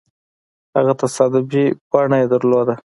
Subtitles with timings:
[0.75, 2.75] هغو تصادفي بڼه يې درلوده.